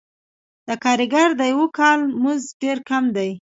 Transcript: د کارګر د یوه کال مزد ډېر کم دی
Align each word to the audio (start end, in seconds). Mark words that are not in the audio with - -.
د 0.67 0.69
کارګر 0.83 1.29
د 1.39 1.41
یوه 1.53 1.67
کال 1.77 1.99
مزد 2.23 2.49
ډېر 2.61 2.77
کم 2.89 3.03
دی 3.15 3.29